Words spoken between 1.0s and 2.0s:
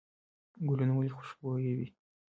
خوشبویه وي؟